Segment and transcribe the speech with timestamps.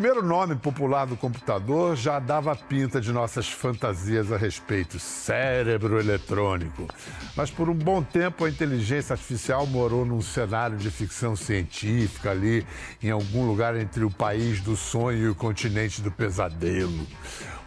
[0.00, 6.88] primeiro nome popular do computador já dava pinta de nossas fantasias a respeito, cérebro eletrônico.
[7.36, 12.66] Mas por um bom tempo a inteligência artificial morou num cenário de ficção científica ali,
[13.02, 17.06] em algum lugar entre o país do sonho e o continente do pesadelo.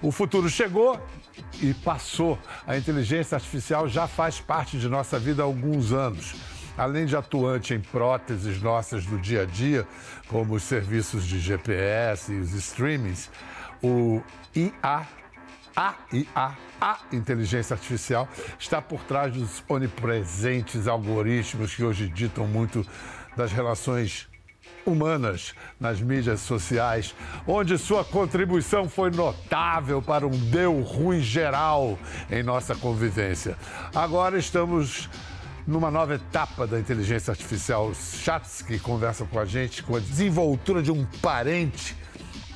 [0.01, 0.99] O futuro chegou
[1.61, 2.39] e passou.
[2.65, 6.33] A inteligência artificial já faz parte de nossa vida há alguns anos
[6.77, 9.87] além de atuante em próteses nossas do dia a dia,
[10.27, 13.29] como os serviços de GPS e os streamings,
[13.81, 14.21] o
[14.55, 15.07] IA,
[15.75, 18.27] a IA, a inteligência artificial,
[18.59, 22.85] está por trás dos onipresentes algoritmos que hoje ditam muito
[23.35, 24.29] das relações
[24.85, 27.15] humanas nas mídias sociais,
[27.47, 31.97] onde sua contribuição foi notável para um deu ruim geral
[32.29, 33.57] em nossa convivência.
[33.95, 35.09] Agora estamos
[35.65, 37.93] numa nova etapa da inteligência artificial.
[37.93, 41.95] Chats que conversam com a gente com a desenvoltura de um parente,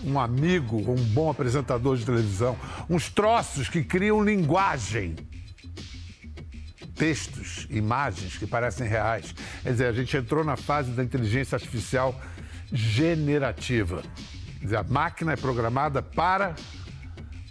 [0.04, 2.58] um amigo, um bom apresentador de televisão,
[2.90, 5.16] uns troços que criam linguagem.
[6.96, 9.34] Textos, imagens que parecem reais.
[9.62, 12.20] Quer dizer, a gente entrou na fase da inteligência artificial
[12.72, 14.02] generativa.
[14.60, 16.56] Quer dizer, a máquina é programada para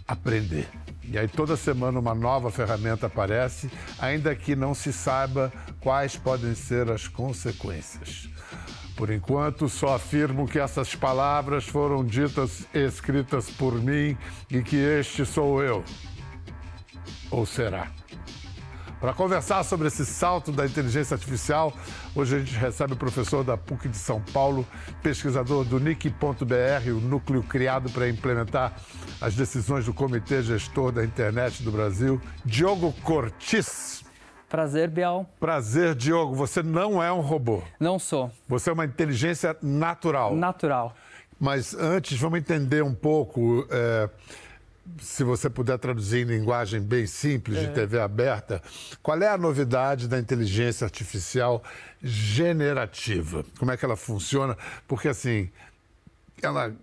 [0.05, 0.67] aprender.
[1.09, 6.53] E aí toda semana uma nova ferramenta aparece, ainda que não se saiba quais podem
[6.53, 8.29] ser as consequências.
[8.95, 14.17] Por enquanto, só afirmo que essas palavras foram ditas e escritas por mim
[14.49, 15.83] e que este sou eu.
[17.29, 17.91] Ou será?
[18.99, 21.71] Para conversar sobre esse salto da inteligência artificial,
[22.15, 24.65] hoje a gente recebe o professor da PUC de São Paulo,
[25.03, 28.75] pesquisador do NIC.br, o núcleo criado para implementar
[29.21, 34.03] as decisões do Comitê Gestor da Internet do Brasil, Diogo Cortis.
[34.49, 35.29] Prazer, Bial.
[35.39, 36.33] Prazer, Diogo.
[36.33, 37.61] Você não é um robô.
[37.79, 38.31] Não sou.
[38.47, 40.35] Você é uma inteligência natural.
[40.35, 40.95] Natural.
[41.39, 43.67] Mas antes, vamos entender um pouco.
[43.69, 44.09] É
[45.01, 47.71] se você puder traduzir em linguagem bem simples, de é.
[47.71, 48.61] TV aberta,
[49.01, 51.63] qual é a novidade da inteligência artificial
[52.01, 53.45] generativa?
[53.59, 54.57] Como é que ela funciona?
[54.87, 55.49] Porque, assim,
[56.41, 56.73] ela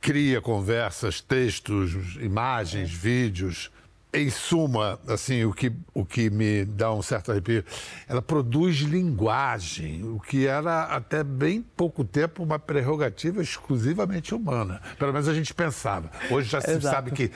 [0.00, 2.92] cria conversas, textos, imagens, é.
[2.92, 3.70] vídeos.
[4.12, 7.62] Em suma, assim, o que, o que me dá um certo arrepio,
[8.08, 14.80] ela produz linguagem, o que era até bem pouco tempo uma prerrogativa exclusivamente humana.
[14.98, 16.10] Pelo menos a gente pensava.
[16.30, 17.30] Hoje já se sabe que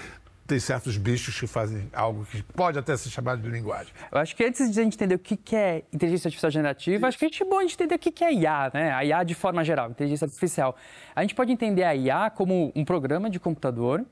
[0.50, 3.92] tem certos bichos que fazem algo que pode até ser chamado de linguagem.
[4.10, 7.06] Eu acho que antes de a gente entender o que é inteligência artificial generativa, Isso.
[7.06, 8.92] acho que a gente é bom a gente entender o que é IA, né?
[8.92, 10.74] A IA de forma geral, inteligência artificial.
[11.14, 14.04] A gente pode entender a IA como um programa de computador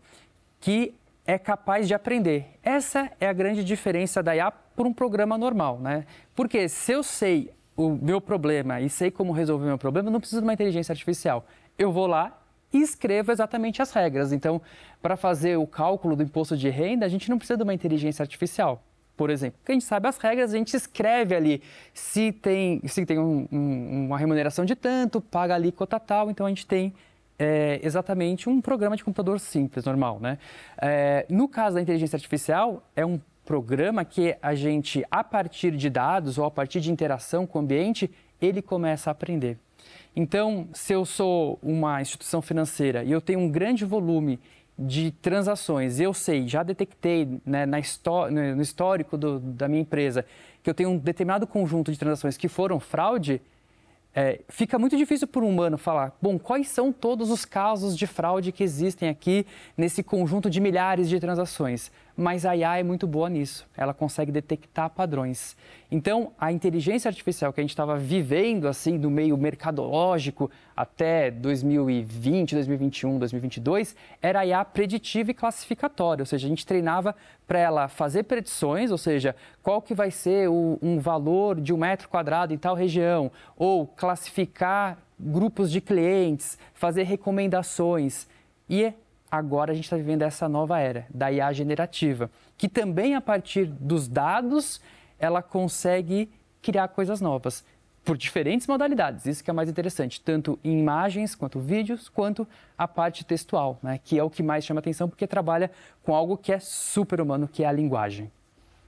[0.61, 0.95] que
[1.29, 2.59] é capaz de aprender.
[2.63, 6.07] Essa é a grande diferença da IA por um programa normal, né?
[6.35, 10.21] Porque se eu sei o meu problema e sei como resolver o meu problema, não
[10.21, 11.45] preciso de uma inteligência artificial.
[11.77, 12.41] Eu vou lá
[12.73, 14.33] e escrevo exatamente as regras.
[14.33, 14.63] Então,
[15.03, 18.23] para fazer o cálculo do imposto de renda, a gente não precisa de uma inteligência
[18.23, 18.83] artificial
[19.15, 19.59] por exemplo.
[19.59, 21.61] Porque a gente sabe as regras, a gente escreve ali
[21.93, 26.47] se tem, se tem um, um, uma remuneração de tanto, paga ali cota tal, então
[26.47, 26.95] a gente tem
[27.39, 30.39] é, exatamente um programa de computador simples, normal, né?
[30.81, 35.89] É, no caso da inteligência artificial, é um programa que a gente, a partir de
[35.89, 38.11] dados ou a partir de interação com o ambiente,
[38.43, 39.57] ele começa a aprender.
[40.15, 44.39] Então, se eu sou uma instituição financeira e eu tenho um grande volume
[44.79, 47.79] de transações, eu sei, já detectei né, na
[48.31, 50.25] no histórico do, da minha empresa
[50.63, 53.41] que eu tenho um determinado conjunto de transações que foram fraude,
[54.21, 58.05] é, fica muito difícil para um humano falar, bom, quais são todos os casos de
[58.05, 59.47] fraude que existem aqui
[59.77, 63.65] nesse conjunto de milhares de transações mas a IA é muito boa nisso.
[63.77, 65.57] Ela consegue detectar padrões.
[65.89, 72.57] Então, a inteligência artificial que a gente estava vivendo assim no meio mercadológico até 2020,
[72.57, 77.15] 2021, 2022, era a IA preditiva e classificatória, ou seja, a gente treinava
[77.47, 81.77] para ela fazer predições, ou seja, qual que vai ser o, um valor de um
[81.77, 88.27] metro quadrado em tal região, ou classificar grupos de clientes, fazer recomendações.
[88.69, 88.93] E
[89.31, 93.67] agora a gente está vivendo essa nova era da IA generativa, que também a partir
[93.67, 94.81] dos dados
[95.19, 96.31] ela consegue
[96.63, 97.65] criar coisas novas
[98.05, 99.27] por diferentes modalidades.
[99.27, 104.01] Isso que é mais interessante, tanto em imagens, quanto vídeos, quanto a parte textual, né?
[104.03, 105.71] que é o que mais chama atenção porque trabalha
[106.03, 108.31] com algo que é super humano, que é a linguagem.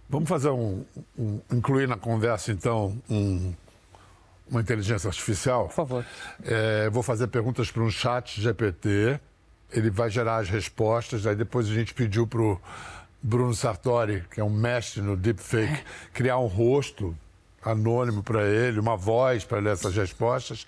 [0.09, 0.85] Vamos fazer um,
[1.19, 3.53] um incluir na conversa então um,
[4.51, 5.67] uma inteligência artificial.
[5.67, 6.07] Por favor.
[6.43, 9.21] É, vou fazer perguntas para um chat GPT
[9.73, 11.27] ele vai gerar as respostas.
[11.27, 12.61] Aí depois a gente pediu para o
[13.23, 15.85] Bruno Sartori, que é um mestre no deepfake, é.
[16.13, 17.17] criar um rosto
[17.63, 20.67] anônimo para ele, uma voz para ler essas respostas.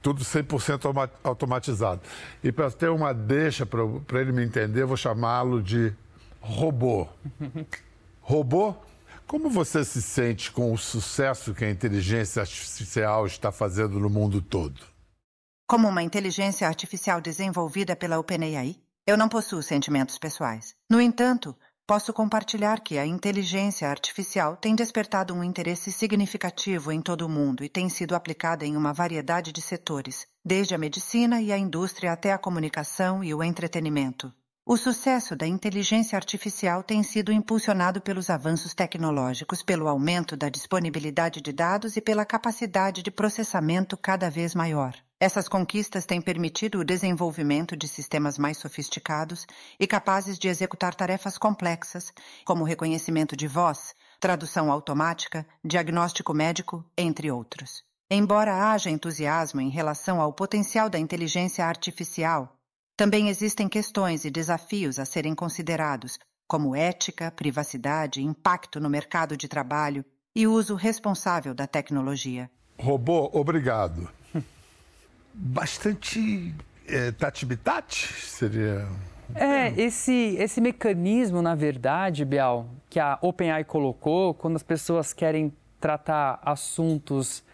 [0.00, 2.00] Tudo 100% automatizado.
[2.42, 5.92] E para ter uma deixa para ele me entender, eu vou chamá-lo de
[6.40, 7.08] robô.
[8.20, 8.74] robô?
[9.26, 14.40] Como você se sente com o sucesso que a inteligência artificial está fazendo no mundo
[14.40, 14.80] todo?
[15.70, 18.76] Como uma inteligência artificial desenvolvida pela OpenAI,
[19.06, 20.74] eu não possuo sentimentos pessoais.
[20.88, 21.54] No entanto,
[21.86, 27.62] posso compartilhar que a inteligência artificial tem despertado um interesse significativo em todo o mundo
[27.62, 32.12] e tem sido aplicada em uma variedade de setores, desde a medicina e a indústria
[32.12, 34.32] até a comunicação e o entretenimento.
[34.64, 41.42] O sucesso da inteligência artificial tem sido impulsionado pelos avanços tecnológicos, pelo aumento da disponibilidade
[41.42, 44.94] de dados e pela capacidade de processamento cada vez maior.
[45.20, 49.46] Essas conquistas têm permitido o desenvolvimento de sistemas mais sofisticados
[49.78, 52.12] e capazes de executar tarefas complexas,
[52.44, 57.82] como reconhecimento de voz, tradução automática, diagnóstico médico, entre outros.
[58.08, 62.56] Embora haja entusiasmo em relação ao potencial da inteligência artificial,
[62.96, 66.16] também existem questões e desafios a serem considerados,
[66.46, 70.04] como ética, privacidade, impacto no mercado de trabalho
[70.34, 72.48] e uso responsável da tecnologia.
[72.78, 74.08] Robô, obrigado.
[75.40, 76.52] Bastante
[76.88, 78.88] é, tati-bitati seria.
[79.34, 85.52] É, esse, esse mecanismo, na verdade, Bial, que a OpenAI colocou, quando as pessoas querem
[85.80, 87.44] tratar assuntos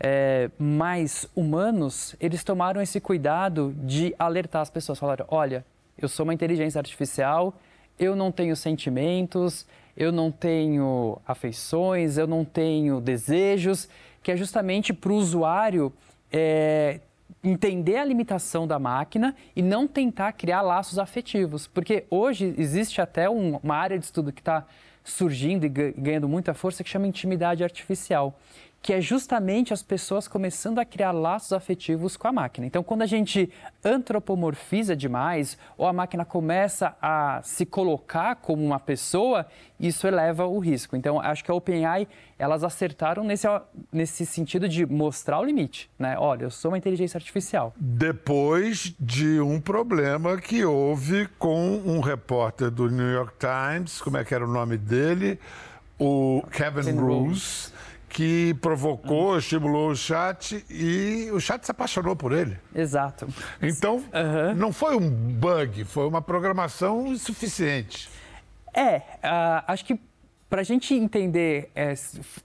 [0.00, 4.98] é, mais humanos, eles tomaram esse cuidado de alertar as pessoas.
[4.98, 5.64] Falaram: olha,
[5.98, 7.54] eu sou uma inteligência artificial,
[7.98, 13.88] eu não tenho sentimentos, eu não tenho afeições, eu não tenho desejos,
[14.22, 15.92] que é justamente para o usuário
[16.32, 17.00] é,
[17.42, 21.66] entender a limitação da máquina e não tentar criar laços afetivos.
[21.66, 24.66] Porque hoje existe até um, uma área de estudo que está
[25.04, 28.38] surgindo e ganhando muita força que chama intimidade artificial
[28.82, 32.66] que é justamente as pessoas começando a criar laços afetivos com a máquina.
[32.66, 33.50] Então, quando a gente
[33.84, 39.44] antropomorfiza demais, ou a máquina começa a se colocar como uma pessoa,
[39.78, 40.96] isso eleva o risco.
[40.96, 42.06] Então, acho que a OpenAI,
[42.38, 43.48] elas acertaram nesse,
[43.92, 46.16] nesse sentido de mostrar o limite, né?
[46.16, 47.74] Olha, eu sou uma inteligência artificial.
[47.76, 54.24] Depois de um problema que houve com um repórter do New York Times, como é
[54.24, 55.40] que era o nome dele?
[55.98, 57.74] O Kevin, Rose
[58.16, 59.38] que provocou, uhum.
[59.38, 62.56] estimulou o chat e o chat se apaixonou por ele.
[62.74, 63.28] Exato.
[63.60, 64.54] Então, uhum.
[64.54, 68.08] não foi um bug, foi uma programação insuficiente.
[68.72, 70.00] É, uh, acho que
[70.48, 71.92] para a gente entender é,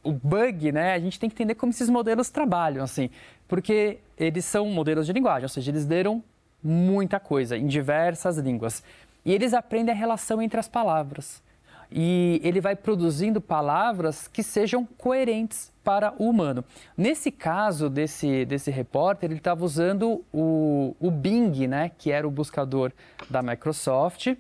[0.04, 3.10] o bug, né, a gente tem que entender como esses modelos trabalham, assim,
[3.48, 6.22] porque eles são modelos de linguagem, ou seja, eles leram
[6.62, 8.84] muita coisa em diversas línguas
[9.24, 11.42] e eles aprendem a relação entre as palavras
[11.92, 16.64] e ele vai produzindo palavras que sejam coerentes para o humano.
[16.96, 22.32] Nesse caso desse, desse repórter, ele estava usando o, o Bing, né, que era o
[22.32, 22.92] buscador
[23.30, 24.36] da Microsoft,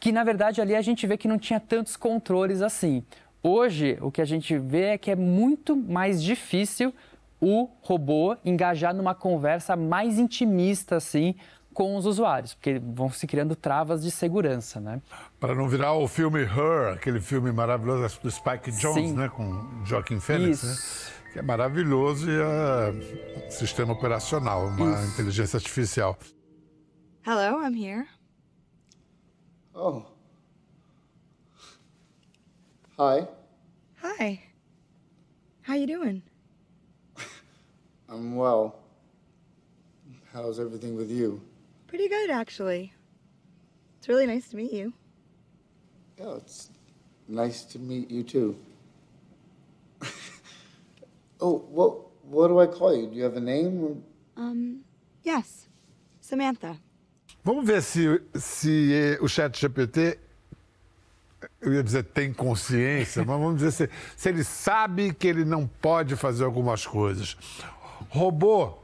[0.00, 3.04] que na verdade ali a gente vê que não tinha tantos controles assim.
[3.42, 6.92] Hoje, o que a gente vê é que é muito mais difícil
[7.40, 11.34] o robô engajar numa conversa mais intimista, assim,
[11.76, 15.02] com os usuários, porque vão se criando travas de segurança, né?
[15.38, 19.12] Para não virar o filme Her, aquele filme maravilhoso do Spike Jones, Sim.
[19.12, 21.32] né, com Joaquim Phoenix, né?
[21.34, 25.12] que é maravilhoso e é sistema operacional, uma Isso.
[25.12, 26.18] inteligência artificial.
[27.26, 28.06] Hello, I'm here.
[29.74, 30.02] Oh.
[32.98, 33.28] Hi.
[34.02, 34.40] Hi.
[35.68, 36.22] How you doing?
[38.08, 38.76] I'm well.
[40.32, 41.42] How's everything with you?
[41.86, 42.92] Pretty good, actually.
[43.98, 44.92] It's really nice to meet you.
[46.18, 46.70] Yeah, it's
[47.28, 48.56] nice to meet you too.
[51.40, 53.06] oh, what what do I call you?
[53.08, 53.82] Do you have a name?
[53.82, 53.96] Or...
[54.42, 54.80] Um,
[55.22, 55.68] yes,
[56.20, 56.76] Samantha.
[57.44, 60.18] Vamos ver se, se o chat GPT,
[61.60, 65.66] eu ia dizer tem consciência, mas vamos dizer se, se ele sabe que ele não
[65.66, 67.36] pode fazer algumas coisas.
[68.10, 68.78] Robô,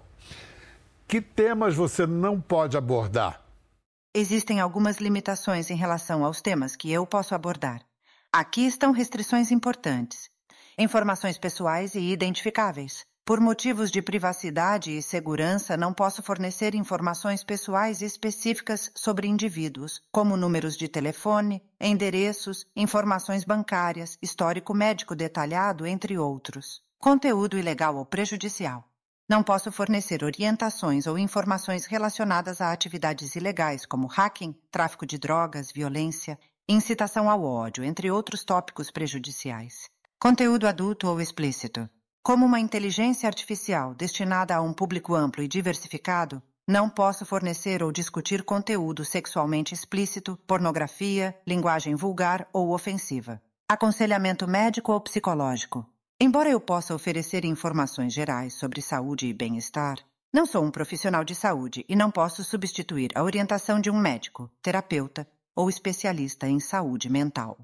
[1.13, 3.45] que temas você não pode abordar?
[4.15, 7.83] Existem algumas limitações em relação aos temas que eu posso abordar.
[8.33, 10.31] Aqui estão restrições importantes:
[10.79, 13.05] informações pessoais e identificáveis.
[13.27, 20.35] Por motivos de privacidade e segurança, não posso fornecer informações pessoais específicas sobre indivíduos, como
[20.35, 26.81] números de telefone, endereços, informações bancárias, histórico médico detalhado, entre outros.
[26.99, 28.92] Conteúdo ilegal ou prejudicial.
[29.33, 35.73] Não posso fornecer orientações ou informações relacionadas a atividades ilegais, como hacking, tráfico de drogas,
[35.73, 39.89] violência, incitação ao ódio, entre outros tópicos prejudiciais.
[40.21, 41.89] Conteúdo adulto ou explícito.
[42.23, 47.91] Como uma inteligência artificial destinada a um público amplo e diversificado, não posso fornecer ou
[47.91, 53.41] discutir conteúdo sexualmente explícito, pornografia, linguagem vulgar ou ofensiva.
[53.67, 55.87] Aconselhamento médico ou psicológico.
[56.25, 59.97] Embora eu possa oferecer informações gerais sobre saúde e bem-estar,
[60.33, 64.49] não sou um profissional de saúde e não posso substituir a orientação de um médico,
[64.63, 67.59] terapeuta ou especialista em saúde mental.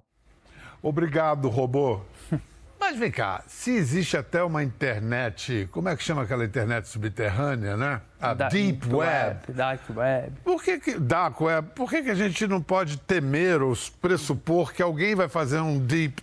[0.83, 2.00] Obrigado, robô.
[2.81, 7.77] Mas vem cá, se existe até uma internet, como é que chama aquela internet subterrânea,
[7.77, 8.00] né?
[8.21, 9.53] A Da- Deep Web.
[9.53, 10.33] Dark Web.
[10.43, 11.71] Por que, que Dark Web?
[11.77, 15.79] Por que, que a gente não pode temer ou pressupor que alguém vai fazer um
[15.79, 16.23] Deep,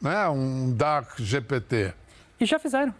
[0.00, 0.28] né?
[0.28, 1.92] Um Dark GPT?
[2.40, 2.94] E já fizeram.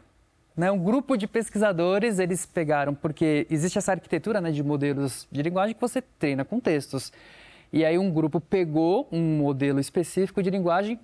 [0.57, 0.71] Né?
[0.71, 5.75] Um grupo de pesquisadores, eles pegaram, porque existe essa arquitetura né, de modelos de linguagem
[5.75, 7.13] que você treina com textos.
[7.73, 10.99] E aí um grupo pegou um modelo específico de linguagem,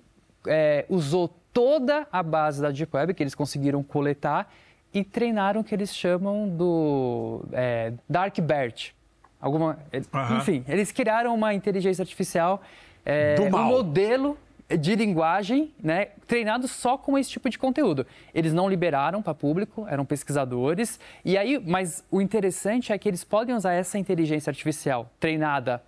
[0.47, 4.51] é, usou toda a base da Deep Web que eles conseguiram coletar
[4.91, 8.91] e treinaram o que eles chamam do é, Dark BERT.
[9.39, 9.77] Alguma,
[10.13, 10.37] Aham.
[10.37, 12.61] Enfim, eles criaram uma inteligência artificial,
[13.05, 14.37] é, Do um modelo
[14.69, 18.05] de linguagem, né, treinado só com esse tipo de conteúdo.
[18.33, 20.99] Eles não liberaram para público, eram pesquisadores.
[21.23, 25.81] E aí, mas o interessante é que eles podem usar essa inteligência artificial treinada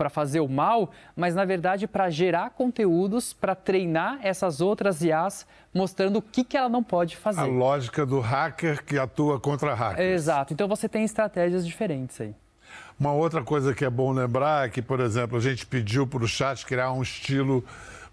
[0.00, 5.46] para fazer o mal, mas na verdade para gerar conteúdos, para treinar essas outras IAs,
[5.74, 7.40] mostrando o que, que ela não pode fazer.
[7.40, 10.02] A lógica do hacker que atua contra hacker.
[10.02, 10.54] Exato.
[10.54, 12.34] Então você tem estratégias diferentes aí.
[12.98, 16.22] Uma outra coisa que é bom lembrar é que, por exemplo, a gente pediu para
[16.24, 17.64] o chat criar um estilo,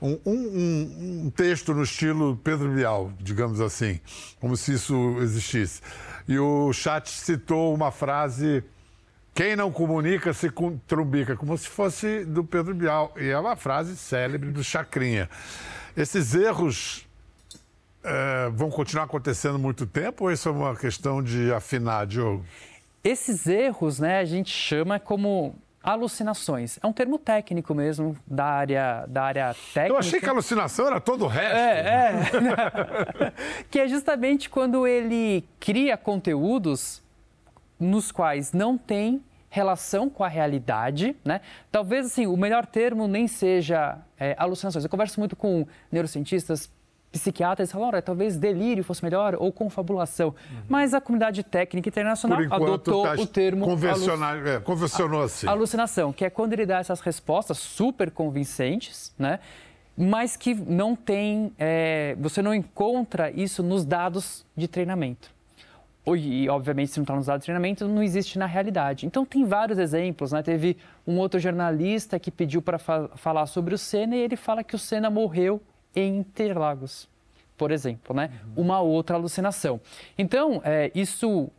[0.01, 3.99] um, um- um- texto no estilo Pedro Bial, digamos assim,
[4.39, 5.81] como se isso existisse.
[6.27, 8.63] E o chat citou uma frase.
[9.33, 10.51] Quem não comunica se
[10.87, 13.13] trumbica, como se fosse do Pedro Bial.
[13.17, 15.29] E é uma frase célebre do Chacrinha.
[15.95, 17.05] Esses erros
[18.03, 22.45] eh, vão continuar acontecendo muito tempo ou isso é uma questão de afinar, Diogo?
[23.03, 26.77] Esses erros, né, a gente chama como alucinações.
[26.83, 29.93] É um termo técnico mesmo da área da área técnica.
[29.93, 31.55] Eu achei que alucinação era todo o resto.
[31.55, 32.21] É,
[33.29, 33.33] é.
[33.71, 37.01] que é justamente quando ele cria conteúdos
[37.79, 41.41] nos quais não tem relação com a realidade, né?
[41.71, 44.83] Talvez assim o melhor termo nem seja é, alucinações.
[44.83, 46.69] Eu converso muito com neurocientistas,
[47.11, 50.35] psiquiatras, olha, talvez delírio fosse melhor ou confabulação.
[50.67, 55.47] Mas a comunidade técnica internacional enquanto, adotou tá o termo alu- convencional, é, convencionou-se.
[55.47, 59.39] Alucinação, que é quando ele dá essas respostas super convincentes, né?
[59.99, 65.35] Mas que não tem, é, você não encontra isso nos dados de treinamento.
[66.15, 69.05] E, obviamente, se não está nos dados de treinamento, não existe na realidade.
[69.05, 70.31] Então, tem vários exemplos.
[70.31, 70.41] Né?
[70.41, 74.63] Teve um outro jornalista que pediu para fa- falar sobre o Senna e ele fala
[74.63, 75.59] que o Senna morreu
[75.95, 77.07] em Interlagos,
[77.57, 78.15] por exemplo.
[78.15, 78.31] Né?
[78.55, 79.79] Uma outra alucinação.
[80.17, 81.49] Então, é, isso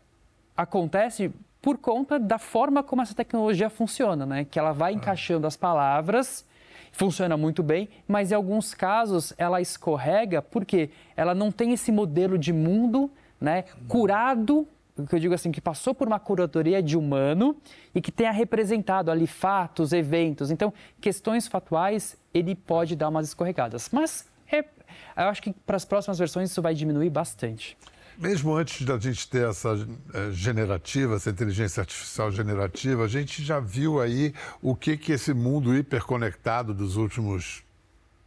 [0.57, 4.45] acontece por conta da forma como essa tecnologia funciona, né?
[4.45, 6.45] Que ela vai encaixando as palavras,
[6.93, 12.39] funciona muito bem, mas em alguns casos ela escorrega porque ela não tem esse modelo
[12.39, 13.65] de mundo, né?
[13.87, 14.67] Curado,
[15.07, 17.57] que eu digo assim, que passou por uma curadoria de humano
[17.95, 20.51] e que tenha representado ali fatos, eventos.
[20.51, 23.89] Então, questões fatuais, ele pode dar umas escorregadas.
[23.93, 27.77] Mas é, eu acho que para as próximas versões isso vai diminuir bastante.
[28.19, 29.79] Mesmo antes da gente ter essa
[30.13, 35.33] eh, generativa, essa inteligência artificial generativa, a gente já viu aí o que, que esse
[35.33, 37.63] mundo hiperconectado dos últimos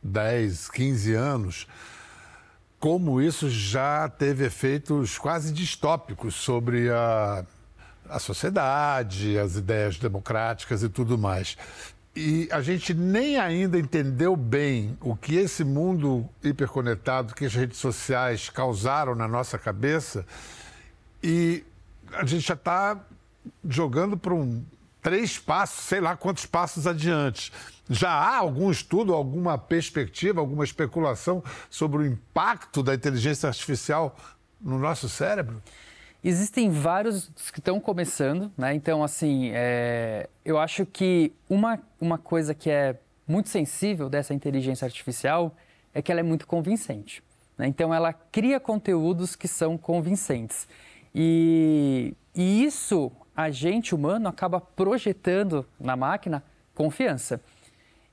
[0.01, 1.67] 10, 15 anos,
[2.81, 7.45] como isso já teve efeitos quase distópicos sobre a,
[8.09, 11.55] a sociedade, as ideias democráticas e tudo mais.
[12.15, 17.77] E a gente nem ainda entendeu bem o que esse mundo hiperconectado, que as redes
[17.77, 20.25] sociais causaram na nossa cabeça,
[21.21, 21.63] e
[22.11, 22.99] a gente já está
[23.63, 24.65] jogando para um
[25.01, 27.51] três passos, sei lá quantos passos adiante.
[27.89, 34.15] Já há algum estudo, alguma perspectiva, alguma especulação sobre o impacto da inteligência artificial
[34.61, 35.61] no nosso cérebro?
[36.23, 38.75] Existem vários que estão começando, né?
[38.75, 42.95] Então, assim, é, eu acho que uma, uma coisa que é
[43.27, 45.55] muito sensível dessa inteligência artificial
[45.93, 47.23] é que ela é muito convincente.
[47.57, 47.65] né?
[47.67, 50.67] Então, ela cria conteúdos que são convincentes.
[51.13, 56.43] E, e isso, a gente humano acaba projetando na máquina
[56.73, 57.41] confiança.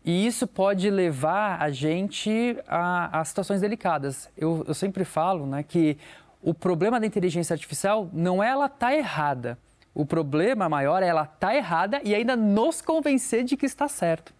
[0.04, 4.28] E isso pode levar a gente a, a situações delicadas.
[4.36, 5.98] Eu, eu sempre falo né, que
[6.42, 9.58] o problema da inteligência artificial não é ela estar errada.
[9.94, 14.32] O problema maior é ela estar errada e ainda nos convencer de que está certo.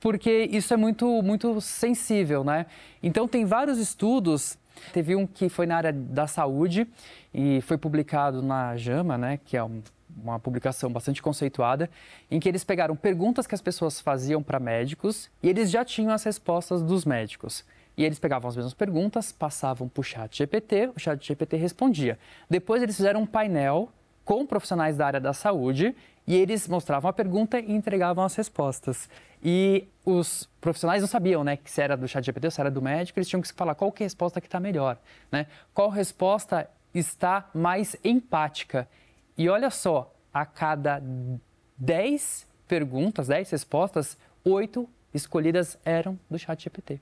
[0.00, 2.66] Porque isso é muito, muito sensível, né?
[3.02, 4.58] Então, tem vários estudos
[4.92, 6.86] Teve um que foi na área da saúde
[7.32, 9.82] e foi publicado na JAMA, né, que é um,
[10.22, 11.90] uma publicação bastante conceituada,
[12.30, 16.12] em que eles pegaram perguntas que as pessoas faziam para médicos e eles já tinham
[16.12, 17.64] as respostas dos médicos.
[17.96, 22.18] E eles pegavam as mesmas perguntas, passavam para o chat GPT, o chat GPT respondia.
[22.48, 23.90] Depois eles fizeram um painel
[24.24, 25.94] com profissionais da área da saúde
[26.26, 29.08] e eles mostravam a pergunta e entregavam as respostas.
[29.42, 33.18] E os profissionais não sabiam, né, se era do chat GPT se era do médico,
[33.18, 34.98] eles tinham que falar qual que é a resposta que está melhor,
[35.30, 35.46] né?
[35.72, 36.68] Qual resposta
[36.98, 38.88] está mais empática.
[39.36, 41.02] E olha só, a cada
[41.76, 47.00] 10 perguntas, 10 respostas, 8 escolhidas eram do chat GPT.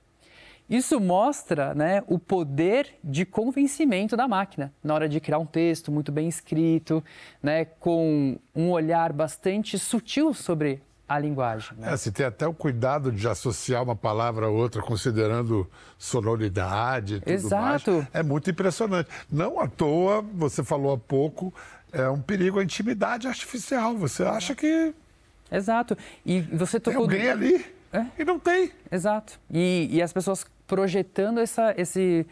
[0.68, 5.92] Isso mostra né, o poder de convencimento da máquina na hora de criar um texto
[5.92, 7.04] muito bem escrito,
[7.42, 11.76] né, com um olhar bastante sutil sobre a linguagem.
[11.76, 11.92] Né?
[11.92, 17.20] É, se tem até o cuidado de associar uma palavra a outra, considerando sonoridade e
[17.20, 17.92] tudo Exato.
[17.92, 18.08] mais.
[18.14, 19.10] É muito impressionante.
[19.30, 21.52] Não à toa, você falou há pouco,
[21.94, 23.96] é um perigo a intimidade artificial.
[23.96, 24.94] Você acha que
[25.50, 25.96] Exato.
[26.24, 27.02] E você tem tocou...
[27.02, 28.06] alguém ali É.
[28.18, 28.72] e não tem.
[28.90, 29.38] Exato.
[29.50, 32.26] E, e as pessoas projetando essa, esse,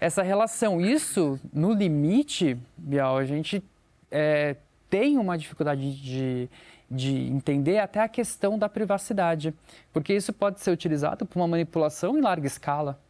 [0.00, 0.80] essa relação.
[0.80, 3.62] Isso, no limite, Bial, a gente
[4.10, 4.56] é,
[4.90, 6.48] tem uma dificuldade de,
[6.90, 9.54] de entender até a questão da privacidade.
[9.92, 13.00] Porque isso pode ser utilizado para uma manipulação em larga escala,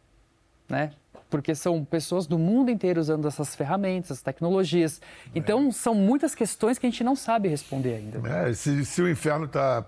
[0.69, 0.91] né?
[1.29, 5.01] Porque são pessoas do mundo inteiro usando essas ferramentas, essas tecnologias.
[5.35, 8.29] Então, são muitas questões que a gente não sabe responder ainda.
[8.29, 9.81] É, se, se o inferno está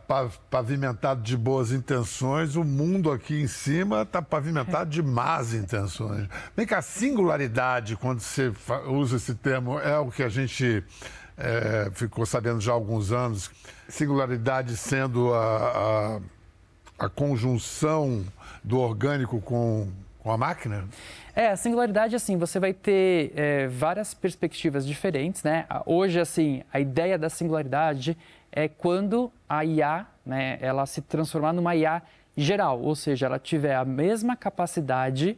[0.50, 6.28] pavimentado de boas intenções, o mundo aqui em cima está pavimentado de más intenções.
[6.56, 8.52] Vem cá, singularidade, quando você
[8.88, 10.84] usa esse termo, é o que a gente
[11.38, 13.50] é, ficou sabendo já há alguns anos.
[13.88, 16.20] Singularidade sendo a,
[17.00, 18.26] a, a conjunção
[18.64, 19.88] do orgânico com,
[20.20, 20.88] com a máquina?
[21.36, 25.66] É, a singularidade, assim, você vai ter é, várias perspectivas diferentes, né?
[25.86, 28.18] Hoje, assim, a ideia da singularidade
[28.52, 32.02] é quando a IA, né, ela se transformar numa IA
[32.36, 35.38] geral, ou seja, ela tiver a mesma capacidade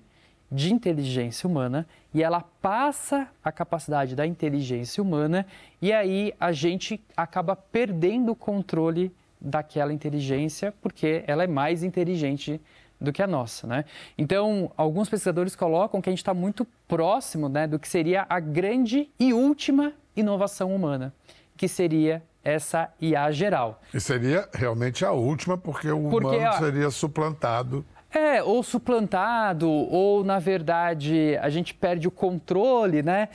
[0.52, 5.46] de inteligência humana e ela passa a capacidade da inteligência humana
[5.82, 12.60] e aí a gente acaba perdendo o controle daquela inteligência porque ela é mais inteligente
[13.02, 13.84] do que a nossa, né?
[14.16, 18.40] Então, alguns pesquisadores colocam que a gente está muito próximo, né, do que seria a
[18.40, 21.12] grande e última inovação humana,
[21.58, 23.82] que seria essa IA geral.
[23.94, 27.84] E seria realmente a última, porque o Porque, humano ó, seria suplantado.
[28.14, 33.30] É, ou suplantado, ou na verdade a gente perde o controle, né?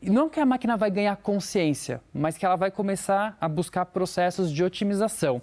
[0.00, 4.52] Não que a máquina vai ganhar consciência, mas que ela vai começar a buscar processos
[4.52, 5.42] de otimização.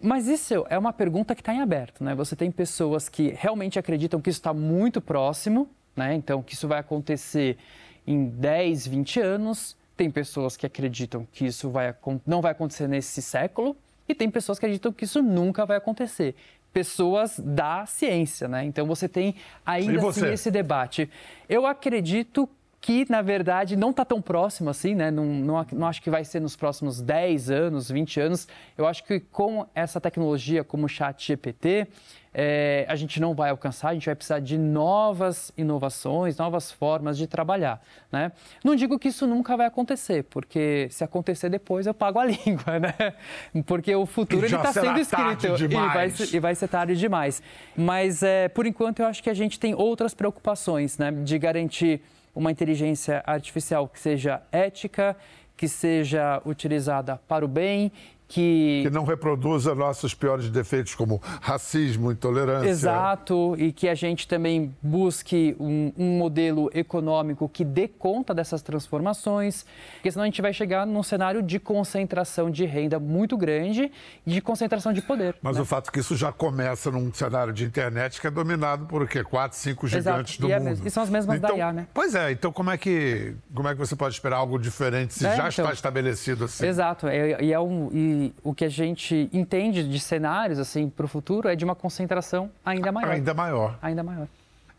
[0.00, 2.14] Mas isso é uma pergunta que está em aberto, né?
[2.14, 6.14] Você tem pessoas que realmente acreditam que isso está muito próximo, né?
[6.14, 7.56] Então, que isso vai acontecer
[8.06, 9.76] em 10, 20 anos.
[9.96, 11.94] Tem pessoas que acreditam que isso vai,
[12.26, 13.76] não vai acontecer nesse século.
[14.08, 16.34] E tem pessoas que acreditam que isso nunca vai acontecer.
[16.72, 18.64] Pessoas da ciência, né?
[18.64, 21.08] Então você tem ainda assim esse debate.
[21.48, 22.48] Eu acredito
[22.84, 25.10] que, na verdade, não está tão próximo assim, né?
[25.10, 28.46] Não, não, não acho que vai ser nos próximos 10 anos, 20 anos.
[28.76, 31.88] Eu acho que com essa tecnologia como o chat GPT,
[32.34, 37.16] eh, a gente não vai alcançar, a gente vai precisar de novas inovações, novas formas
[37.16, 37.80] de trabalhar,
[38.12, 38.32] né?
[38.62, 42.78] Não digo que isso nunca vai acontecer, porque se acontecer depois eu pago a língua,
[42.78, 43.14] né?
[43.64, 47.42] Porque o futuro está sendo escrito e vai, e vai ser tarde demais.
[47.74, 51.10] Mas, é, por enquanto, eu acho que a gente tem outras preocupações, né?
[51.10, 52.02] De garantir
[52.34, 55.16] uma inteligência artificial que seja ética,
[55.56, 57.92] que seja utilizada para o bem,
[58.34, 58.80] que...
[58.82, 62.68] que não reproduza nossos piores defeitos, como racismo, intolerância.
[62.68, 68.60] Exato, e que a gente também busque um, um modelo econômico que dê conta dessas
[68.60, 73.92] transformações, porque senão a gente vai chegar num cenário de concentração de renda muito grande
[74.26, 75.36] e de concentração de poder.
[75.40, 75.62] Mas né?
[75.62, 79.02] o fato é que isso já começa num cenário de internet que é dominado por
[79.02, 79.22] o quê?
[79.22, 80.68] Quatro, cinco gigantes Exato, do e é mundo.
[80.70, 80.88] mesmo.
[80.88, 81.86] E são as mesmas da então, IA, né?
[81.94, 85.24] Pois é, então como é que como é que você pode esperar algo diferente se
[85.24, 85.48] É, já então.
[85.48, 86.66] está estabelecido assim?
[86.66, 91.04] Exato, é- e, é um, e o que a gente entende de cenários assim para
[91.04, 93.10] o futuro é de uma concentração ainda maior.
[93.10, 93.78] Ainda maior.
[93.82, 94.28] Ainda maior.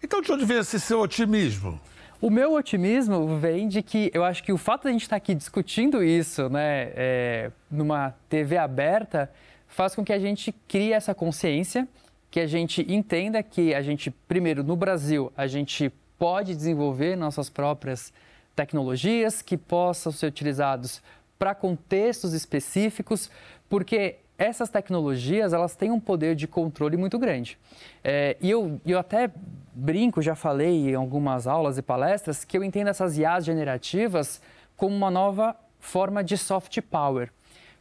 [0.01, 1.79] Então de onde vem esse seu otimismo?
[2.21, 5.17] O meu otimismo vem de que eu acho que o fato de a gente estar
[5.17, 9.29] aqui discutindo isso, né, é, numa TV aberta,
[9.67, 11.87] faz com que a gente crie essa consciência,
[12.31, 17.49] que a gente entenda que a gente, primeiro, no Brasil, a gente pode desenvolver nossas
[17.49, 18.13] próprias
[18.55, 21.01] tecnologias que possam ser utilizados
[21.37, 23.29] para contextos específicos,
[23.69, 27.57] porque essas tecnologias elas têm um poder de controle muito grande.
[28.03, 29.31] É, e eu, eu até
[29.73, 34.41] brinco, já falei em algumas aulas e palestras, que eu entendo essas IAs generativas
[34.75, 37.31] como uma nova forma de soft power.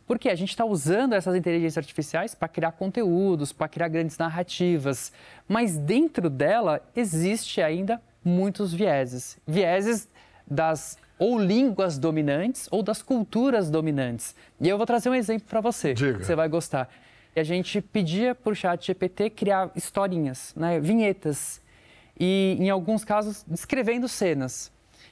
[0.06, 5.12] Porque a gente está usando essas inteligências artificiais para criar conteúdos, para criar grandes narrativas,
[5.48, 9.38] mas dentro dela existe ainda muitos vieses.
[9.46, 10.08] Vieses
[10.46, 14.34] das ou línguas dominantes ou das culturas dominantes.
[14.60, 16.22] E eu vou trazer um exemplo para você, Diga.
[16.22, 16.88] você vai gostar.
[17.34, 21.60] E a gente pedia para o chat GPT criar historinhas, né, vinhetas,
[22.18, 24.70] e em alguns casos descrevendo cenas.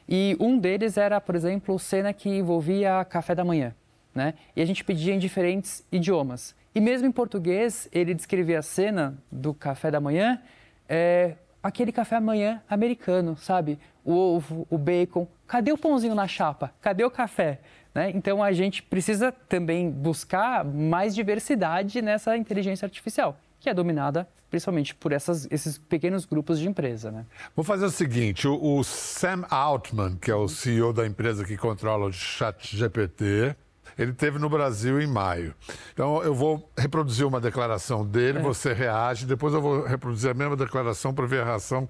[0.09, 3.75] E um deles era, por exemplo, cena que envolvia café da manhã.
[4.15, 4.35] Né?
[4.55, 6.55] E a gente pedia em diferentes idiomas.
[6.75, 10.41] E mesmo em português, ele descrevia a cena do café da manhã,
[10.89, 13.79] é, aquele café da manhã americano, sabe?
[14.05, 15.27] O ovo, o bacon.
[15.53, 16.73] Cadê o pãozinho na chapa?
[16.81, 17.61] Cadê o café?
[17.95, 18.11] Né?
[18.15, 24.95] Então a gente precisa também buscar mais diversidade nessa inteligência artificial, que é dominada principalmente
[24.95, 27.11] por essas, esses pequenos grupos de empresa.
[27.11, 27.27] Né?
[27.55, 31.59] Vou fazer o seguinte: o, o Sam Altman, que é o CEO da empresa que
[31.59, 33.55] controla o Chat GPT,
[33.99, 35.55] ele teve no Brasil em maio.
[35.93, 38.41] Então eu vou reproduzir uma declaração dele, é.
[38.41, 41.87] você reage, depois eu vou reproduzir a mesma declaração para ver a reação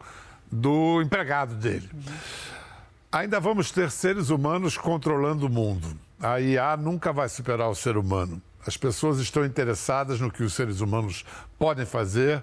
[0.50, 1.88] do empregado dele.
[1.94, 2.61] Uhum.
[3.12, 5.94] Ainda vamos ter seres humanos controlando o mundo.
[6.18, 8.40] A IA nunca vai superar o ser humano.
[8.66, 11.22] As pessoas estão interessadas no que os seres humanos
[11.58, 12.42] podem fazer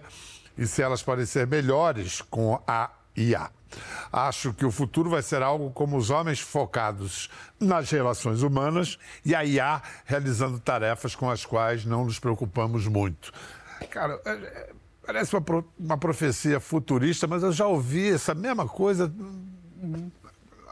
[0.56, 3.50] e se elas podem ser melhores com a IA.
[4.14, 9.34] Acho que o futuro vai ser algo como os homens focados nas relações humanas e
[9.34, 13.32] a IA realizando tarefas com as quais não nos preocupamos muito.
[13.90, 14.70] Cara, é, é,
[15.04, 19.12] parece uma, uma profecia futurista, mas eu já ouvi essa mesma coisa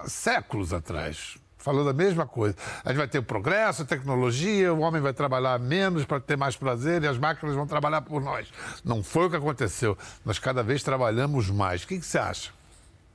[0.05, 2.55] séculos atrás falando a mesma coisa.
[2.85, 6.37] A gente vai ter o progresso, a tecnologia, o homem vai trabalhar menos para ter
[6.37, 8.47] mais prazer e as máquinas vão trabalhar por nós.
[8.85, 9.97] Não foi o que aconteceu.
[10.23, 11.83] Nós cada vez trabalhamos mais.
[11.83, 12.51] O que, que você acha?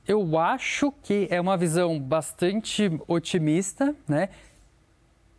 [0.07, 4.29] Eu acho que é uma visão bastante otimista, né?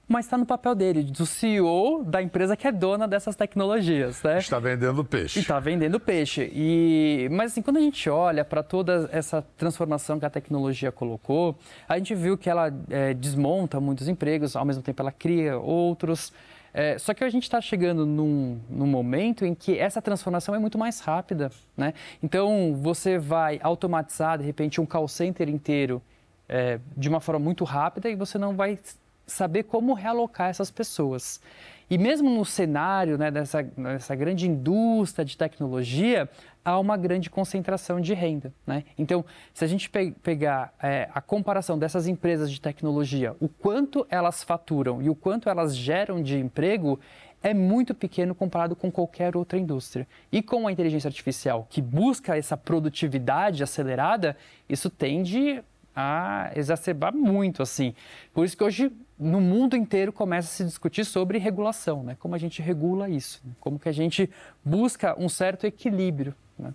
[0.06, 4.38] Mas está no papel dele, do CEO da empresa que é dona dessas tecnologias, né?
[4.38, 5.40] Está vendendo peixe.
[5.40, 6.50] Está vendendo peixe.
[6.54, 11.56] E, mas assim, quando a gente olha para toda essa transformação que a tecnologia colocou,
[11.88, 16.32] a gente viu que ela é, desmonta muitos empregos, ao mesmo tempo ela cria outros.
[16.74, 20.58] É, só que a gente está chegando num, num, momento em que essa transformação é
[20.58, 21.94] muito mais rápida, né?
[22.20, 26.02] Então, você vai automatizar, de repente, um call center inteiro
[26.48, 28.76] é, de uma forma muito rápida e você não vai
[29.26, 31.40] saber como realocar essas pessoas.
[31.88, 36.28] E mesmo no cenário né, dessa, dessa grande indústria de tecnologia,
[36.64, 38.52] há uma grande concentração de renda.
[38.66, 38.84] Né?
[38.98, 44.06] Então, se a gente pe pegar é, a comparação dessas empresas de tecnologia, o quanto
[44.08, 46.98] elas faturam e o quanto elas geram de emprego,
[47.42, 50.08] é muito pequeno comparado com qualquer outra indústria.
[50.32, 54.34] E com a inteligência artificial, que busca essa produtividade acelerada,
[54.66, 55.62] isso tende
[55.94, 57.94] a exacerbar muito, assim.
[58.32, 62.16] Por isso que hoje no mundo inteiro começa a se discutir sobre regulação, né?
[62.18, 63.52] Como a gente regula isso, né?
[63.60, 64.28] como que a gente
[64.64, 66.34] busca um certo equilíbrio.
[66.58, 66.74] Né?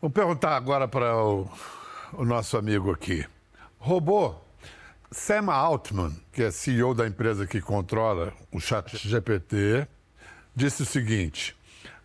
[0.00, 1.48] Vou perguntar agora para o,
[2.14, 3.24] o nosso amigo aqui.
[3.78, 4.34] Robô,
[5.10, 9.86] Sam Altman, que é CEO da empresa que controla o chat GPT,
[10.54, 11.56] disse o seguinte: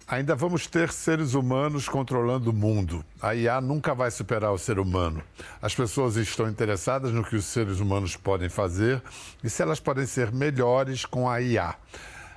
[0.08, 3.04] Ainda vamos ter seres humanos controlando o mundo.
[3.20, 5.24] A IA nunca vai superar o ser humano.
[5.60, 9.02] As pessoas estão interessadas no que os seres humanos podem fazer
[9.44, 11.74] e se elas podem ser melhores com a IA.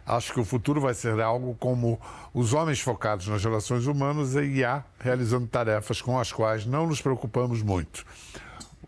[0.06, 2.00] Acho que o futuro vai ser algo como
[2.32, 6.86] os homens focados nas relações humanas e a IA realizando tarefas com as quais não
[6.86, 8.02] nos preocupamos muito.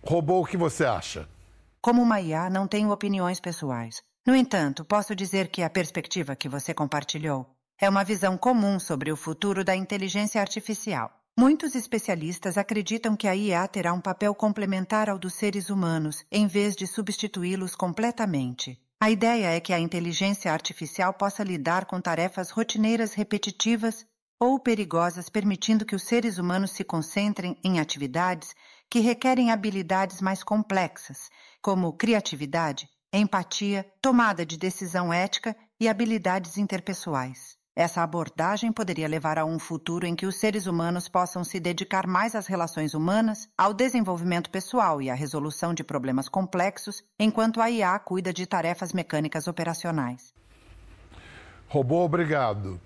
[0.03, 1.29] Robô, o que você acha?
[1.83, 4.01] Como uma IA, não tenho opiniões pessoais.
[4.27, 9.11] No entanto, posso dizer que a perspectiva que você compartilhou é uma visão comum sobre
[9.11, 11.11] o futuro da inteligência artificial.
[11.39, 16.47] Muitos especialistas acreditam que a IA terá um papel complementar ao dos seres humanos, em
[16.47, 18.79] vez de substituí-los completamente.
[19.01, 24.05] A ideia é que a inteligência artificial possa lidar com tarefas rotineiras repetitivas
[24.39, 28.55] ou perigosas, permitindo que os seres humanos se concentrem em atividades
[28.91, 31.31] que requerem habilidades mais complexas,
[31.63, 37.60] como criatividade, empatia, tomada de decisão ética e habilidades interpessoais.
[37.75, 42.07] Essa abordagem poderia levar a um futuro em que os seres humanos possam se dedicar
[42.07, 47.71] mais às relações humanas, ao desenvolvimento pessoal e à resolução de problemas complexos, enquanto a
[47.71, 50.35] IA cuida de tarefas mecânicas operacionais.
[51.69, 52.81] Robô, obrigado.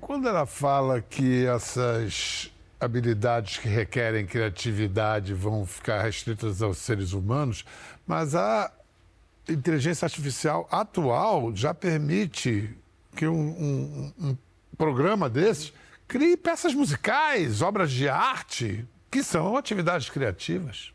[0.00, 7.64] Quando ela fala que essas habilidades que requerem criatividade vão ficar restritas aos seres humanos,
[8.04, 8.72] mas a
[9.48, 12.76] inteligência artificial atual já permite
[13.14, 14.36] que um, um, um
[14.76, 15.72] programa desses
[16.08, 20.92] crie peças musicais, obras de arte, que são atividades criativas.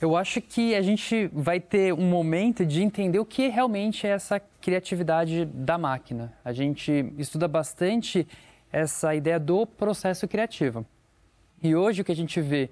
[0.00, 4.10] Eu acho que a gente vai ter um momento de entender o que realmente é
[4.10, 6.32] essa criatividade da máquina.
[6.44, 8.26] A gente estuda bastante
[8.72, 10.84] essa ideia do processo criativo.
[11.62, 12.68] E hoje o que a gente vê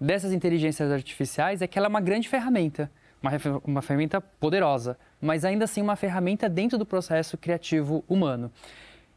[0.00, 2.90] dessas inteligências artificiais é que ela é uma grande ferramenta,
[3.24, 8.50] uma, uma ferramenta poderosa, mas ainda assim uma ferramenta dentro do processo criativo humano.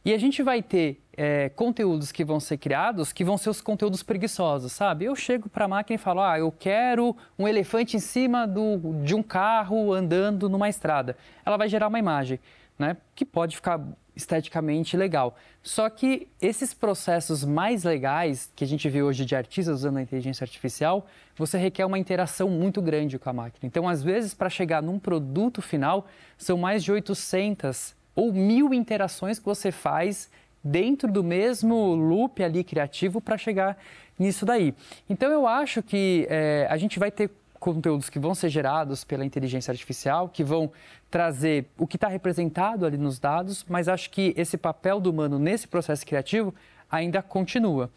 [0.05, 3.59] E a gente vai ter é, conteúdos que vão ser criados que vão ser os
[3.59, 5.03] conteúdos preguiçosos, sabe?
[5.03, 9.03] Eu chego para a máquina e falo, ah, eu quero um elefante em cima do,
[9.03, 11.17] de um carro andando numa estrada.
[11.45, 12.39] Ela vai gerar uma imagem,
[12.79, 12.95] né?
[13.13, 13.81] Que pode ficar
[14.17, 15.38] esteticamente legal.
[15.62, 20.01] Só que esses processos mais legais que a gente vê hoje de artistas usando a
[20.01, 23.67] inteligência artificial, você requer uma interação muito grande com a máquina.
[23.67, 29.38] Então, às vezes, para chegar num produto final, são mais de 800 ou mil interações
[29.38, 30.30] que você faz
[30.63, 33.77] dentro do mesmo loop ali criativo para chegar
[34.17, 34.73] nisso daí.
[35.08, 39.25] Então eu acho que é, a gente vai ter conteúdos que vão ser gerados pela
[39.25, 40.71] inteligência artificial, que vão
[41.09, 45.39] trazer o que está representado ali nos dados, mas acho que esse papel do humano
[45.39, 46.53] nesse processo criativo
[46.89, 47.89] ainda continua.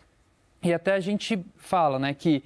[0.63, 2.43] E até a gente fala né, que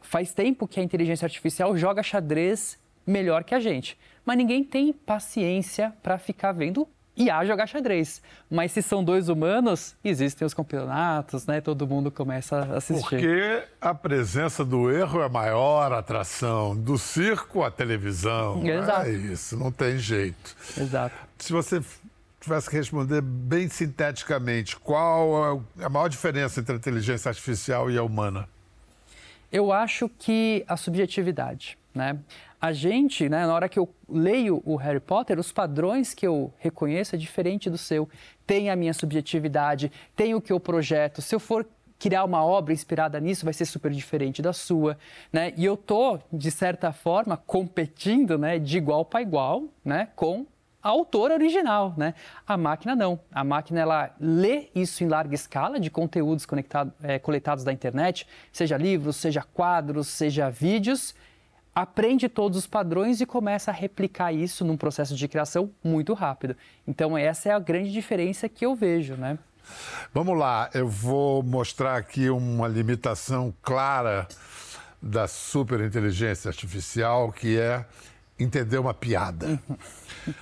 [0.00, 4.92] faz tempo que a inteligência artificial joga xadrez melhor que a gente, mas ninguém tem
[4.92, 6.86] paciência para ficar vendo
[7.18, 8.22] e a jogar xadrez.
[8.48, 11.60] Mas se são dois humanos, existem os campeonatos, né?
[11.60, 13.02] Todo mundo começa a assistir.
[13.02, 16.76] Porque a presença do erro é a maior atração.
[16.76, 18.64] Do circo à televisão.
[18.64, 19.06] Exato.
[19.06, 20.56] É isso, não tem jeito.
[20.78, 21.14] Exato.
[21.38, 21.82] Se você
[22.40, 27.98] tivesse que responder bem sinteticamente, qual é a maior diferença entre a inteligência artificial e
[27.98, 28.48] a humana?
[29.50, 32.18] Eu acho que a subjetividade, né?
[32.60, 36.52] A gente, né, na hora que eu leio o Harry Potter, os padrões que eu
[36.58, 38.08] reconheço é diferente do seu.
[38.46, 41.22] Tem a minha subjetividade, tem o que eu projeto.
[41.22, 41.66] Se eu for
[41.98, 44.98] criar uma obra inspirada nisso, vai ser super diferente da sua,
[45.32, 45.52] né?
[45.56, 50.46] E eu tô, de certa forma, competindo, né, de igual para igual, né, com
[50.82, 52.14] a autora original, né?
[52.46, 53.18] A máquina não.
[53.32, 56.46] A máquina ela lê isso em larga escala de conteúdos
[57.02, 61.14] é, coletados da internet, seja livros, seja quadros, seja vídeos,
[61.80, 66.56] aprende todos os padrões e começa a replicar isso num processo de criação muito rápido.
[66.84, 69.38] Então essa é a grande diferença que eu vejo, né?
[70.12, 74.26] Vamos lá, eu vou mostrar aqui uma limitação clara
[75.00, 77.86] da superinteligência artificial, que é
[78.40, 79.62] entender uma piada.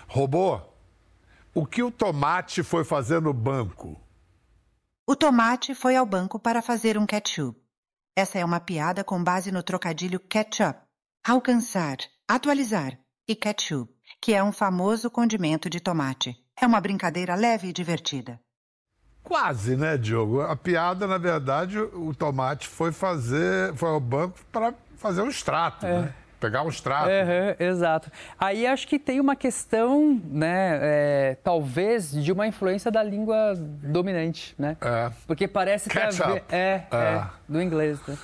[0.08, 0.58] Robô,
[1.52, 4.00] o que o tomate foi fazer no banco?
[5.06, 7.60] O tomate foi ao banco para fazer um ketchup.
[8.16, 10.85] Essa é uma piada com base no trocadilho ketchup,
[11.28, 11.96] alcançar,
[12.28, 16.36] atualizar e ketchup, que é um famoso condimento de tomate.
[16.60, 18.38] É uma brincadeira leve e divertida.
[19.24, 20.40] Quase, né, Diogo?
[20.40, 25.84] A piada, na verdade, o tomate foi fazer, foi ao banco para fazer um extrato,
[25.84, 26.02] é.
[26.02, 26.14] né?
[26.38, 27.08] Pegar um extrato.
[27.08, 28.12] Uhum, exato.
[28.38, 34.54] Aí acho que tem uma questão, né, é, talvez, de uma influência da língua dominante,
[34.56, 34.76] né?
[34.80, 35.10] É.
[35.26, 35.98] Porque parece que...
[35.98, 36.08] É,
[36.50, 38.16] é, é, do inglês, né?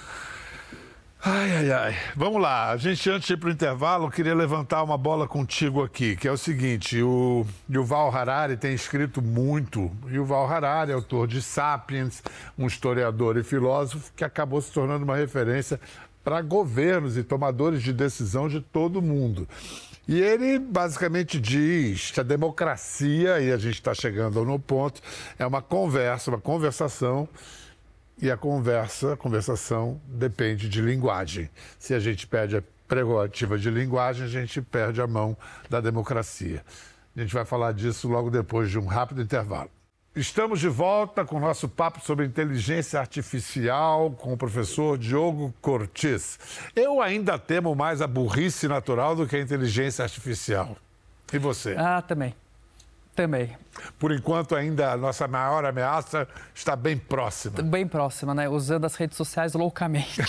[1.24, 1.96] Ai, ai, ai.
[2.16, 2.70] Vamos lá.
[2.70, 6.26] A gente, antes de ir para o intervalo, queria levantar uma bola contigo aqui, que
[6.26, 9.88] é o seguinte: o Yuval Harari tem escrito muito.
[10.10, 12.24] Yuval Harari, autor de Sapiens,
[12.58, 15.80] um historiador e filósofo que acabou se tornando uma referência
[16.24, 19.48] para governos e tomadores de decisão de todo mundo.
[20.08, 25.00] E ele basicamente diz que a democracia, e a gente está chegando no ponto,
[25.38, 27.28] é uma conversa, uma conversação
[28.22, 31.50] e a conversa, a conversação depende de linguagem.
[31.76, 35.36] Se a gente perde a prerrogativa de linguagem, a gente perde a mão
[35.68, 36.64] da democracia.
[37.16, 39.68] A gente vai falar disso logo depois de um rápido intervalo.
[40.14, 46.38] Estamos de volta com o nosso papo sobre inteligência artificial com o professor Diogo Cortes.
[46.76, 50.76] Eu ainda temo mais a burrice natural do que a inteligência artificial.
[51.32, 51.74] E você?
[51.76, 52.34] Ah, também.
[53.14, 53.54] Também.
[53.98, 57.60] Por enquanto, ainda a nossa maior ameaça está bem próxima.
[57.62, 58.48] Bem próxima, né?
[58.48, 60.22] Usando as redes sociais loucamente.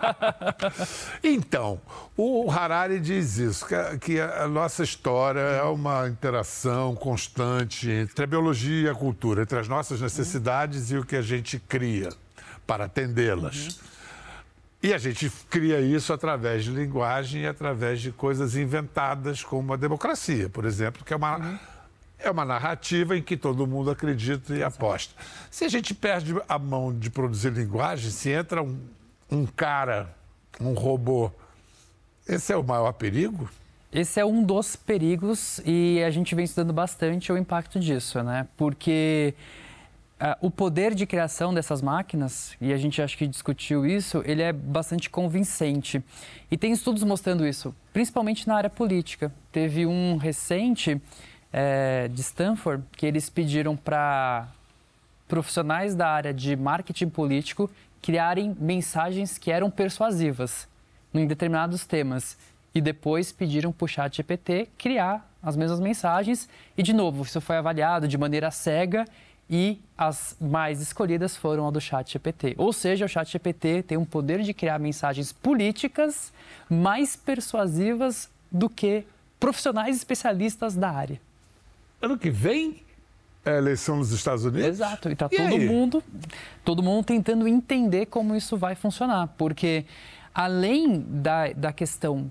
[1.22, 1.80] então,
[2.16, 3.66] o Harari diz isso,
[4.00, 9.58] que a nossa história é uma interação constante entre a biologia e a cultura, entre
[9.58, 10.96] as nossas necessidades uhum.
[10.96, 12.10] e o que a gente cria
[12.66, 13.66] para atendê-las.
[13.66, 13.90] Uhum.
[14.82, 19.76] E a gente cria isso através de linguagem e através de coisas inventadas, como a
[19.76, 21.36] democracia, por exemplo, que é uma.
[21.36, 21.58] Uhum
[22.22, 25.14] é uma narrativa em que todo mundo acredita e aposta.
[25.50, 28.78] Se a gente perde a mão de produzir linguagem, se entra um,
[29.30, 30.14] um cara,
[30.60, 31.30] um robô,
[32.28, 33.48] esse é o maior perigo?
[33.92, 38.46] Esse é um dos perigos e a gente vem estudando bastante o impacto disso, né?
[38.56, 39.34] Porque
[40.20, 44.42] uh, o poder de criação dessas máquinas, e a gente acho que discutiu isso, ele
[44.42, 46.00] é bastante convincente.
[46.48, 49.32] E tem estudos mostrando isso, principalmente na área política.
[49.50, 51.00] Teve um recente
[51.52, 54.48] é, de Stanford que eles pediram para
[55.26, 57.70] profissionais da área de marketing político
[58.02, 60.68] criarem mensagens que eram persuasivas
[61.12, 62.36] em determinados temas
[62.74, 67.40] e depois pediram para o chat GPT criar as mesmas mensagens e, de novo, isso
[67.40, 69.04] foi avaliado de maneira cega
[69.48, 72.54] e as mais escolhidas foram a do chat GPT.
[72.56, 76.32] Ou seja, o chat GPT tem um poder de criar mensagens políticas
[76.68, 79.04] mais persuasivas do que
[79.40, 81.20] profissionais especialistas da área.
[82.00, 82.82] Ano que vem
[83.44, 84.68] é a eleição nos Estados Unidos?
[84.68, 85.66] Exato, e está todo aí?
[85.66, 86.02] mundo,
[86.64, 89.84] todo mundo tentando entender como isso vai funcionar, porque
[90.34, 92.30] além da, da questão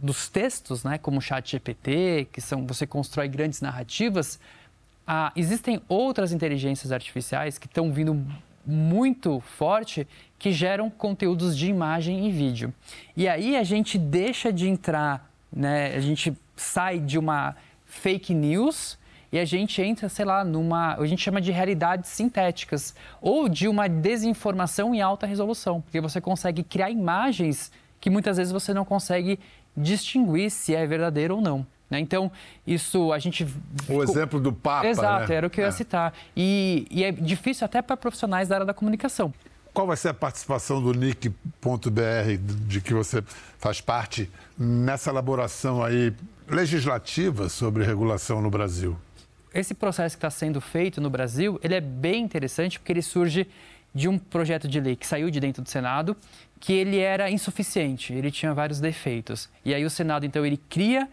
[0.00, 4.38] dos textos, né, como o chat GPT, que são você constrói grandes narrativas,
[5.06, 8.24] ah, existem outras inteligências artificiais que estão vindo
[8.64, 10.06] muito forte
[10.38, 12.72] que geram conteúdos de imagem e vídeo.
[13.16, 17.56] E aí a gente deixa de entrar, né, a gente sai de uma
[17.90, 18.98] fake news
[19.32, 20.94] e a gente entra, sei lá, numa.
[20.94, 26.20] A gente chama de realidades sintéticas ou de uma desinformação em alta resolução, porque você
[26.20, 29.38] consegue criar imagens que muitas vezes você não consegue
[29.76, 31.66] distinguir se é verdadeiro ou não.
[31.88, 32.00] Né?
[32.00, 32.30] Então,
[32.66, 33.46] isso a gente.
[33.88, 34.86] O exemplo do Papa.
[34.86, 35.34] Exato, né?
[35.34, 35.72] era o que eu ia é.
[35.72, 36.12] citar.
[36.36, 39.32] E, e é difícil até para profissionais da área da comunicação.
[39.72, 41.38] Qual vai ser a participação do NIC.br,
[42.66, 43.22] de que você
[43.58, 46.12] faz parte, nessa elaboração aí
[46.50, 48.96] legislativa sobre regulação no Brasil?
[49.52, 53.46] esse processo que está sendo feito no Brasil, ele é bem interessante porque ele surge
[53.92, 56.16] de um projeto de lei que saiu de dentro do Senado,
[56.60, 59.48] que ele era insuficiente, ele tinha vários defeitos.
[59.64, 61.08] E aí o Senado, então, ele cria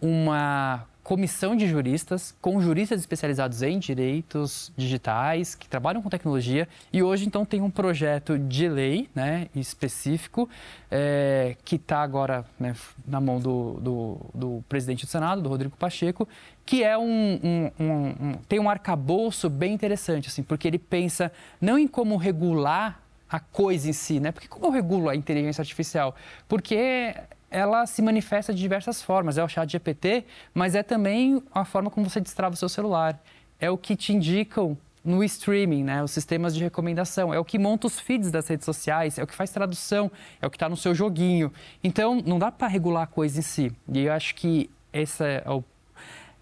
[0.00, 7.02] uma comissão de juristas, com juristas especializados em direitos digitais, que trabalham com tecnologia, e
[7.02, 10.48] hoje então tem um projeto de lei né, específico
[10.90, 12.74] é, que está agora né,
[13.06, 16.28] na mão do, do, do, presidente do Senado, do Rodrigo Pacheco,
[16.64, 21.32] que é um, um, um, um tem um arcabouço bem interessante, assim, porque ele pensa
[21.60, 24.30] não em como regular a coisa em si, né?
[24.30, 26.14] Porque como eu regulo a inteligência artificial?
[26.46, 27.14] Porque
[27.52, 29.38] ela se manifesta de diversas formas.
[29.38, 33.22] É o chat GPT, mas é também a forma como você destrava o seu celular.
[33.60, 36.02] É o que te indicam no streaming, né?
[36.02, 37.34] os sistemas de recomendação.
[37.34, 40.10] É o que monta os feeds das redes sociais, é o que faz tradução,
[40.40, 41.52] é o que está no seu joguinho.
[41.82, 43.72] Então, não dá para regular a coisa em si.
[43.92, 45.62] E eu acho que esse, é o,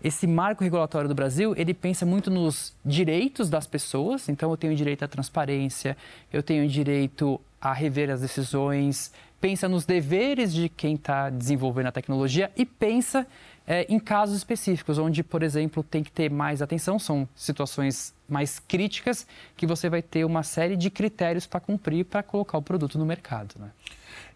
[0.03, 4.29] esse marco regulatório do Brasil, ele pensa muito nos direitos das pessoas.
[4.29, 5.97] Então, eu tenho direito à transparência,
[6.33, 11.93] eu tenho direito a rever as decisões, pensa nos deveres de quem está desenvolvendo a
[11.93, 13.27] tecnologia e pensa
[13.67, 18.59] é, em casos específicos, onde, por exemplo, tem que ter mais atenção, são situações mais
[18.59, 19.27] críticas,
[19.57, 23.07] que você vai ter uma série de critérios para cumprir para colocar o produto no
[23.07, 23.55] mercado.
[23.59, 23.71] Né?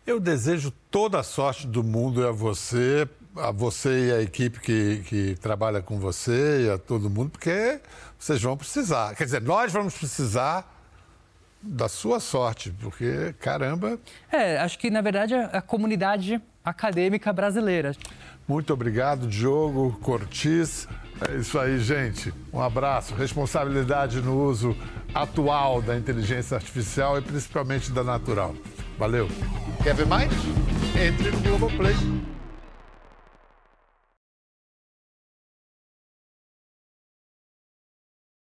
[0.06, 5.02] Eu desejo toda a sorte do mundo a você, a você e a equipe que,
[5.06, 7.80] que trabalha com você e a todo mundo, porque
[8.18, 9.14] vocês vão precisar.
[9.16, 10.73] Quer dizer, nós vamos precisar
[11.66, 13.98] da sua sorte, porque caramba.
[14.30, 17.92] É, acho que na verdade a, a comunidade acadêmica brasileira.
[18.46, 20.86] Muito obrigado, Diogo Cortis.
[21.28, 22.32] É isso aí, gente.
[22.52, 23.14] Um abraço.
[23.14, 24.76] Responsabilidade no uso
[25.14, 28.54] atual da inteligência artificial e principalmente da natural.
[28.98, 29.28] Valeu.
[29.82, 30.32] Quer ver mais?
[30.94, 31.94] Entre no Globoplay.